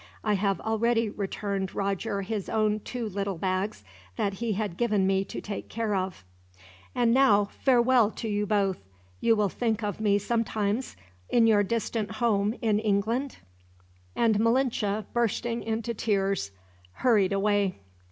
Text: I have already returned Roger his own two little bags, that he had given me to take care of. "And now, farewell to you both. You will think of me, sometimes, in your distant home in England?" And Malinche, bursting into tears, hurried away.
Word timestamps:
I 0.23 0.33
have 0.33 0.59
already 0.61 1.11
returned 1.11 1.75
Roger 1.75 2.23
his 2.23 2.49
own 2.49 2.79
two 2.79 3.07
little 3.07 3.37
bags, 3.37 3.83
that 4.15 4.33
he 4.33 4.53
had 4.53 4.75
given 4.75 5.05
me 5.05 5.23
to 5.25 5.39
take 5.41 5.69
care 5.69 5.93
of. 5.93 6.25
"And 6.95 7.13
now, 7.13 7.49
farewell 7.63 8.09
to 8.13 8.27
you 8.27 8.47
both. 8.47 8.79
You 9.19 9.35
will 9.35 9.47
think 9.47 9.83
of 9.83 9.99
me, 9.99 10.17
sometimes, 10.17 10.97
in 11.29 11.45
your 11.45 11.61
distant 11.61 12.13
home 12.13 12.55
in 12.63 12.79
England?" 12.79 13.37
And 14.15 14.39
Malinche, 14.39 15.05
bursting 15.13 15.61
into 15.61 15.93
tears, 15.93 16.49
hurried 16.93 17.31
away. 17.31 17.77